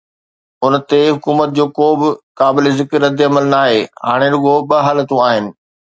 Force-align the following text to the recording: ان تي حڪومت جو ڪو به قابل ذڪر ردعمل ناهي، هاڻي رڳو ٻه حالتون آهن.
ان 0.65 0.73
تي 0.89 0.99
حڪومت 1.15 1.49
جو 1.57 1.65
ڪو 1.77 1.87
به 1.99 2.09
قابل 2.43 2.63
ذڪر 2.79 2.97
ردعمل 3.05 3.45
ناهي، 3.53 3.77
هاڻي 4.07 4.27
رڳو 4.35 4.55
ٻه 4.69 4.77
حالتون 4.87 5.19
آهن. 5.29 5.45